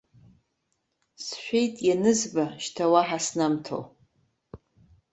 [1.23, 3.79] Сшәеит ианызба шьҭа уаҳа снамҭо.